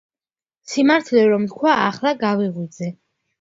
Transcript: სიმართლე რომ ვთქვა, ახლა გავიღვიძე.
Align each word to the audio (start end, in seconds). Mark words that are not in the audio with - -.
სიმართლე 0.71 1.25
რომ 1.33 1.45
ვთქვა, 1.51 1.75
ახლა 1.91 2.15
გავიღვიძე. 2.25 2.91